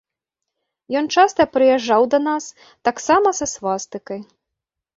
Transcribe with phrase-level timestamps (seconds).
[1.01, 2.49] Ён часта прыязджаў да нас,
[2.91, 4.19] таксама са свастыкай.